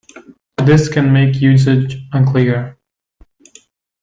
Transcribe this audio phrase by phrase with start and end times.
[0.57, 2.75] This can make usage unclear.